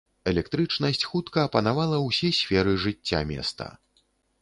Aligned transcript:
Электрычнасць 0.31 1.05
хутка 1.11 1.45
апанавала 1.51 2.01
ўсе 2.07 2.33
сферы 2.41 2.77
жыцця 2.89 3.25
места. 3.37 3.73